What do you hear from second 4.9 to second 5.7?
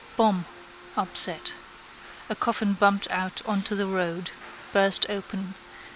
open.